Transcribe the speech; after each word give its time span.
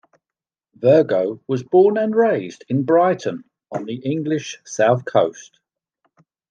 Virgo 0.73 1.43
was 1.47 1.61
born 1.61 1.95
and 1.95 2.15
raised 2.15 2.63
in 2.69 2.81
Brighton, 2.81 3.43
on 3.71 3.85
the 3.85 3.97
English 3.97 4.57
South 4.65 5.05
Coast. 5.05 5.59